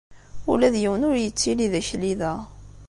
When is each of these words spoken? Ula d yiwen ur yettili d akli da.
Ula 0.51 0.67
d 0.73 0.75
yiwen 0.83 1.07
ur 1.09 1.15
yettili 1.19 1.67
d 1.71 1.73
akli 1.79 2.13
da. 2.19 2.33